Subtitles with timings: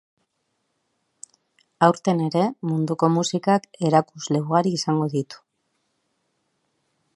[1.87, 5.45] Aurten ere munduko musikak erakusle ugari izango ditu.